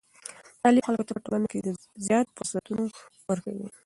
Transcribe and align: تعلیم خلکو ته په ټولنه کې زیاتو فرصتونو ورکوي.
تعلیم 0.61 0.85
خلکو 0.87 1.05
ته 1.07 1.11
په 1.15 1.21
ټولنه 1.25 1.47
کې 1.51 1.59
زیاتو 2.07 2.33
فرصتونو 2.37 2.83
ورکوي. 3.29 3.67